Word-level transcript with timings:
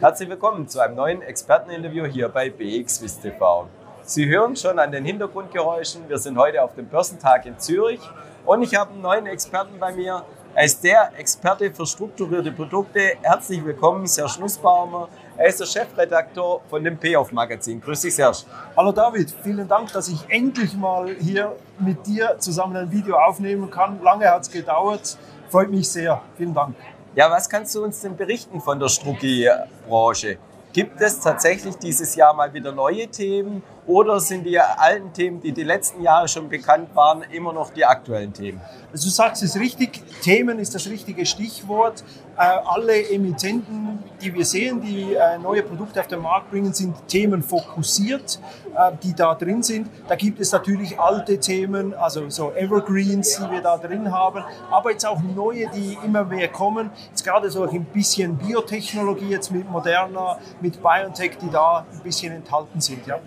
Herzlich 0.00 0.30
willkommen 0.30 0.66
zu 0.66 0.80
einem 0.80 0.94
neuen 0.94 1.20
Experteninterview 1.20 2.06
hier 2.06 2.30
bei 2.30 2.48
BXWIS 2.48 3.20
TV. 3.20 3.68
Sie 4.02 4.26
hören 4.26 4.56
schon 4.56 4.78
an 4.78 4.90
den 4.90 5.04
Hintergrundgeräuschen, 5.04 6.08
wir 6.08 6.16
sind 6.16 6.38
heute 6.38 6.64
auf 6.64 6.74
dem 6.74 6.86
Börsentag 6.86 7.44
in 7.44 7.58
Zürich 7.58 8.00
und 8.46 8.62
ich 8.62 8.74
habe 8.74 8.92
einen 8.92 9.02
neuen 9.02 9.26
Experten 9.26 9.78
bei 9.78 9.92
mir. 9.92 10.24
Er 10.54 10.64
ist 10.64 10.82
der 10.82 11.10
Experte 11.18 11.70
für 11.70 11.84
strukturierte 11.84 12.50
Produkte. 12.50 13.18
Herzlich 13.20 13.62
willkommen, 13.62 14.06
Serge 14.06 14.40
Nussbaumer. 14.40 15.10
Er 15.36 15.48
ist 15.48 15.60
der 15.60 15.66
Chefredakteur 15.66 16.62
von 16.70 16.82
dem 16.82 16.96
Payoff 16.96 17.30
Magazin. 17.30 17.78
Grüß 17.78 18.00
dich, 18.00 18.14
Serge. 18.14 18.38
Hallo 18.74 18.92
David, 18.92 19.30
vielen 19.42 19.68
Dank, 19.68 19.92
dass 19.92 20.08
ich 20.08 20.24
endlich 20.30 20.74
mal 20.78 21.14
hier 21.20 21.54
mit 21.78 22.06
dir 22.06 22.36
zusammen 22.38 22.74
ein 22.74 22.90
Video 22.90 23.16
aufnehmen 23.16 23.70
kann. 23.70 24.02
Lange 24.02 24.30
hat 24.30 24.40
es 24.40 24.50
gedauert, 24.50 25.18
freut 25.50 25.70
mich 25.70 25.90
sehr. 25.90 26.22
Vielen 26.38 26.54
Dank. 26.54 26.74
Ja, 27.16 27.28
was 27.28 27.48
kannst 27.48 27.74
du 27.74 27.82
uns 27.82 28.00
denn 28.00 28.16
berichten 28.16 28.60
von 28.60 28.78
der 28.78 28.88
Strucki-Branche? 28.88 30.38
Gibt 30.72 31.00
es 31.00 31.18
tatsächlich 31.18 31.74
dieses 31.76 32.14
Jahr 32.14 32.32
mal 32.34 32.54
wieder 32.54 32.70
neue 32.70 33.08
Themen 33.08 33.64
oder 33.90 34.20
sind 34.20 34.44
die 34.44 34.58
alten 34.58 35.12
Themen, 35.12 35.40
die 35.40 35.50
die 35.50 35.64
letzten 35.64 36.00
Jahre 36.02 36.28
schon 36.28 36.48
bekannt 36.48 36.94
waren, 36.94 37.22
immer 37.32 37.52
noch 37.52 37.70
die 37.70 37.84
aktuellen 37.84 38.32
Themen? 38.32 38.60
Also 38.92 39.08
du 39.08 39.10
sagst 39.10 39.42
es 39.42 39.58
richtig, 39.58 40.02
Themen 40.22 40.58
ist 40.60 40.74
das 40.74 40.86
richtige 40.86 41.26
Stichwort. 41.26 42.04
Äh, 42.36 42.42
alle 42.42 43.10
Emittenten, 43.10 43.98
die 44.20 44.32
wir 44.32 44.44
sehen, 44.44 44.80
die 44.80 45.14
äh, 45.14 45.38
neue 45.38 45.62
Produkte 45.62 46.00
auf 46.00 46.06
den 46.06 46.22
Markt 46.22 46.50
bringen, 46.50 46.72
sind 46.72 46.94
themenfokussiert, 47.08 48.38
äh, 48.76 48.92
die 49.02 49.14
da 49.14 49.34
drin 49.34 49.62
sind. 49.62 49.88
Da 50.08 50.14
gibt 50.14 50.40
es 50.40 50.52
natürlich 50.52 50.98
alte 50.98 51.38
Themen, 51.38 51.92
also 51.94 52.28
so 52.30 52.52
Evergreens, 52.52 53.36
die 53.36 53.50
wir 53.50 53.60
da 53.60 53.76
drin 53.76 54.12
haben, 54.12 54.44
aber 54.70 54.92
jetzt 54.92 55.06
auch 55.06 55.20
neue, 55.20 55.68
die 55.70 55.98
immer 56.04 56.24
mehr 56.24 56.48
kommen. 56.48 56.90
Jetzt 57.10 57.24
gerade 57.24 57.50
so 57.50 57.64
ein 57.64 57.84
bisschen 57.86 58.36
Biotechnologie 58.36 59.28
jetzt 59.28 59.50
mit 59.50 59.68
Moderna, 59.70 60.38
mit 60.60 60.80
BioNTech, 60.82 61.38
die 61.42 61.50
da 61.50 61.84
ein 61.92 62.00
bisschen 62.02 62.32
enthalten 62.32 62.80
sind. 62.80 63.06
Ja. 63.06 63.18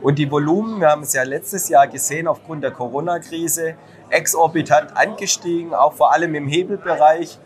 Und 0.00 0.09
die 0.12 0.30
Volumen, 0.30 0.80
wir 0.80 0.88
haben 0.88 1.02
es 1.02 1.12
ja 1.12 1.22
letztes 1.22 1.68
Jahr 1.68 1.86
gesehen, 1.86 2.26
aufgrund 2.26 2.64
der 2.64 2.70
Corona-Krise, 2.70 3.74
exorbitant 4.08 4.96
angestiegen, 4.96 5.74
auch 5.74 5.92
vor 5.92 6.12
allem 6.12 6.34
im 6.34 6.48
Hebelbereich. 6.48 7.38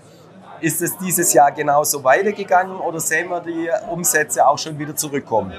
Ist 0.64 0.80
es 0.80 0.96
dieses 0.96 1.34
Jahr 1.34 1.52
genauso 1.52 2.02
weitergegangen 2.02 2.76
oder 2.76 2.98
sehen 2.98 3.28
wir 3.28 3.40
die 3.40 3.68
Umsätze 3.90 4.48
auch 4.48 4.56
schon 4.56 4.78
wieder 4.78 4.96
zurückkommen? 4.96 5.52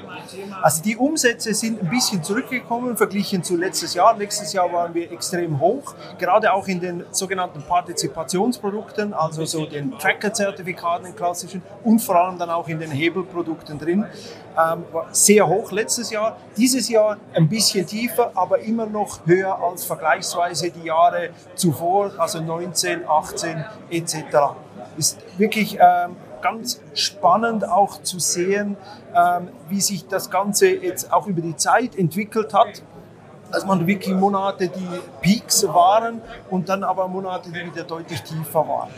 Also 0.60 0.82
die 0.82 0.96
Umsätze 0.96 1.54
sind 1.54 1.80
ein 1.80 1.88
bisschen 1.88 2.24
zurückgekommen 2.24 2.96
verglichen 2.96 3.44
zu 3.44 3.56
letztes 3.56 3.94
Jahr. 3.94 4.16
Letztes 4.18 4.52
Jahr 4.52 4.72
waren 4.72 4.92
wir 4.92 5.12
extrem 5.12 5.60
hoch, 5.60 5.94
gerade 6.18 6.52
auch 6.52 6.66
in 6.66 6.80
den 6.80 7.04
sogenannten 7.12 7.62
Partizipationsprodukten, 7.62 9.14
also 9.14 9.44
so 9.44 9.64
den 9.64 9.96
Tracker-Zertifikaten, 9.96 11.14
klassischen 11.14 11.62
und 11.84 12.00
vor 12.00 12.16
allem 12.16 12.36
dann 12.36 12.50
auch 12.50 12.66
in 12.66 12.80
den 12.80 12.90
Hebelprodukten 12.90 13.78
drin. 13.78 14.06
Ähm, 14.58 14.82
sehr 15.12 15.46
hoch 15.46 15.70
letztes 15.70 16.10
Jahr. 16.10 16.36
Dieses 16.56 16.88
Jahr 16.88 17.16
ein 17.32 17.48
bisschen 17.48 17.86
tiefer, 17.86 18.32
aber 18.34 18.58
immer 18.58 18.86
noch 18.86 19.20
höher 19.24 19.56
als 19.56 19.84
vergleichsweise 19.84 20.72
die 20.72 20.88
Jahre 20.88 21.30
zuvor, 21.54 22.10
also 22.18 22.40
19, 22.40 23.08
18 23.08 23.64
etc 23.88 24.65
ist 24.96 25.18
wirklich 25.38 25.78
ähm, 25.80 26.16
ganz 26.42 26.80
spannend 26.94 27.68
auch 27.68 28.02
zu 28.02 28.18
sehen, 28.18 28.76
ähm, 29.14 29.48
wie 29.68 29.80
sich 29.80 30.06
das 30.06 30.30
Ganze 30.30 30.68
jetzt 30.68 31.12
auch 31.12 31.26
über 31.26 31.40
die 31.40 31.56
Zeit 31.56 31.96
entwickelt 31.96 32.54
hat. 32.54 32.82
Dass 33.52 33.64
man 33.64 33.86
wirklich 33.86 34.14
Monate, 34.14 34.68
die 34.68 34.88
Peaks 35.22 35.66
waren 35.68 36.20
und 36.50 36.68
dann 36.68 36.82
aber 36.82 37.06
Monate, 37.06 37.50
die 37.50 37.64
wieder 37.64 37.84
deutlich 37.84 38.20
tiefer 38.22 38.66
waren. 38.66 38.90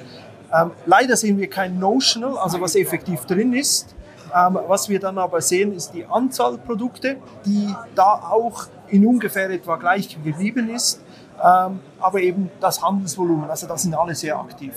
Ähm, 0.52 0.70
leider 0.86 1.16
sehen 1.16 1.36
wir 1.36 1.50
kein 1.50 1.78
Notional, 1.78 2.38
also 2.38 2.60
was 2.60 2.74
effektiv 2.74 3.26
drin 3.26 3.52
ist. 3.52 3.94
Ähm, 4.34 4.58
was 4.66 4.88
wir 4.88 5.00
dann 5.00 5.18
aber 5.18 5.40
sehen, 5.40 5.74
ist 5.74 5.92
die 5.92 6.06
Anzahl 6.06 6.58
Produkte, 6.58 7.16
die 7.44 7.74
da 7.94 8.14
auch 8.30 8.66
in 8.88 9.06
ungefähr 9.06 9.50
etwa 9.50 9.76
gleich 9.76 10.22
geblieben 10.22 10.70
ist, 10.70 11.00
ähm, 11.42 11.80
aber 12.00 12.20
eben 12.20 12.50
das 12.60 12.82
Handelsvolumen, 12.82 13.48
also 13.50 13.66
das 13.66 13.82
sind 13.82 13.94
alle 13.94 14.14
sehr 14.14 14.38
aktiv. 14.38 14.74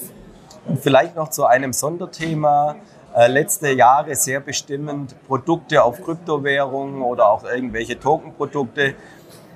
Und 0.65 0.79
vielleicht 0.79 1.15
noch 1.15 1.29
zu 1.29 1.45
einem 1.45 1.73
Sonderthema. 1.73 2.75
Äh, 3.15 3.27
letzte 3.27 3.71
Jahre 3.71 4.15
sehr 4.15 4.39
bestimmend 4.39 5.15
Produkte 5.27 5.83
auf 5.83 6.01
Kryptowährungen 6.01 7.01
oder 7.01 7.29
auch 7.29 7.43
irgendwelche 7.43 7.99
Tokenprodukte. 7.99 8.95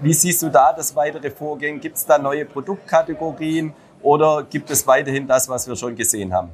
Wie 0.02 0.14
siehst 0.14 0.42
du 0.42 0.50
da 0.50 0.74
das 0.74 0.96
weitere 0.96 1.32
Vorgehen? 1.32 1.80
Gibt 1.80 1.96
es 1.96 2.06
da 2.06 2.18
neue 2.18 2.46
Produktkategorien 2.46 3.74
oder 4.02 4.44
gibt 4.44 4.70
es 4.72 4.86
weiterhin 4.86 5.26
das, 5.26 5.48
was 5.48 5.68
wir 5.68 5.76
schon 5.76 5.96
gesehen 5.96 6.34
haben? 6.34 6.50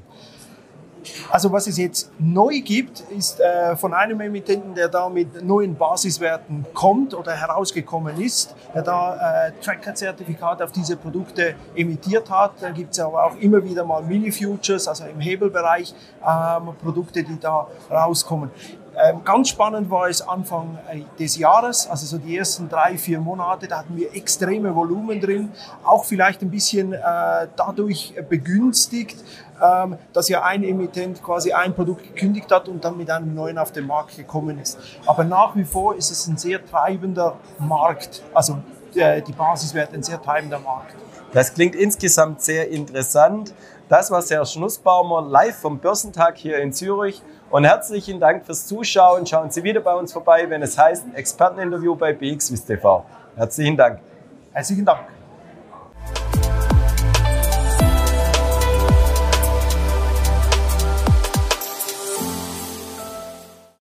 Also 1.30 1.52
was 1.52 1.68
es 1.68 1.78
jetzt 1.78 2.12
neu 2.20 2.62
gibt, 2.62 3.02
ist 3.18 3.40
äh, 3.40 3.76
von 3.76 3.94
einem 3.94 4.22
Emittenten, 4.22 4.76
der 4.76 4.88
da 4.88 5.10
mit 5.10 5.44
neuen 5.44 5.76
Basiswerten 5.76 6.66
kommt 6.74 7.14
oder 7.14 7.34
herausgekommen 7.34 8.20
ist, 8.22 8.56
der 8.74 8.82
da 8.82 9.48
äh, 9.48 9.52
Tracker-Zertifikate 9.62 10.64
auf 10.64 10.72
diese 10.72 10.98
Produkte 10.98 11.56
emittiert 11.76 12.30
hat. 12.30 12.54
Dann 12.62 12.74
gibt 12.74 12.94
es 12.94 13.00
aber 13.00 13.26
auch 13.26 13.36
immer 13.38 13.64
wieder 13.64 13.86
mal 13.86 14.02
Mini-Futures, 14.02 14.88
also 14.88 15.06
im 15.06 15.20
Hebelbereich, 15.20 15.94
ähm, 16.22 16.74
Produkte, 16.82 17.24
die 17.24 17.40
da 17.40 17.68
rauskommen. 17.90 18.52
Ähm, 18.94 19.24
ganz 19.24 19.47
spannend 19.47 19.90
war 19.90 20.09
es 20.09 20.22
Anfang 20.22 20.78
äh, 20.90 21.02
des 21.18 21.38
Jahres, 21.38 21.88
also 21.88 22.06
so 22.06 22.18
die 22.18 22.38
ersten 22.38 22.68
drei, 22.68 22.97
vier 22.97 23.22
Monate, 23.22 23.68
da 23.68 23.79
hatten 23.79 23.96
wir 23.96 24.13
extreme 24.13 24.75
Volumen 24.75 25.22
drin, 25.22 25.52
auch 25.84 26.03
vielleicht 26.03 26.41
ein 26.41 26.52
bisschen 26.52 26.91
äh, 26.91 27.00
dadurch 27.56 28.13
begünstigt, 28.28 29.24
ähm, 29.62 29.97
dass 30.12 30.28
ja 30.28 30.44
ein 30.44 30.63
Emittent 30.63 31.24
quasi 31.24 31.53
ein 31.53 31.74
Produkt 31.74 32.03
gekündigt 32.03 32.52
hat 32.52 32.68
und 32.68 32.84
dann 32.84 32.97
mit 32.97 33.09
einem 33.09 33.34
neuen 33.34 33.57
auf 33.57 33.72
den 33.72 33.88
Markt 33.88 34.18
gekommen 34.18 34.59
ist. 34.59 34.78
Aber 35.06 35.23
nach 35.23 35.56
wie 35.56 35.63
vor 35.63 35.96
ist 35.96 36.12
es 36.12 36.28
ein 36.28 36.38
sehr 36.38 36.63
treibender 36.66 37.38
Markt, 37.59 38.22
also 38.34 38.58
äh, 38.96 39.22
die 39.22 39.31
Basiswerte 39.31 39.96
ein 39.96 40.03
sehr 40.03 40.22
treibender 40.22 40.59
Markt. 40.59 40.96
Das 41.31 41.53
klingt 41.53 41.75
insgesamt 41.75 42.41
sehr 42.41 42.69
interessant. 42.69 43.53
Das 43.91 44.09
war 44.09 44.22
Serge 44.22 44.46
Schnussbaumer 44.46 45.22
live 45.22 45.57
vom 45.57 45.78
Börsentag 45.78 46.38
hier 46.38 46.59
in 46.59 46.72
Zürich. 46.72 47.22
Und 47.50 47.66
herzlichen 47.66 48.22
Dank 48.22 48.46
fürs 48.46 48.66
Zuschauen. 48.66 49.25
Schauen 49.25 49.52
Sie 49.52 49.66
wieder 49.66 49.81
bei 49.81 49.94
uns 49.94 50.13
vorbei, 50.13 50.50
wenn 50.50 50.62
es 50.62 50.78
heißt 50.78 51.07
Experteninterview 51.13 51.94
bei 51.97 52.13
BXWIS 52.13 52.63
TV. 52.63 53.03
Herzlichen 53.35 53.75
Dank. 53.75 54.00
Herzlichen 54.53 54.85
Dank. 54.85 55.21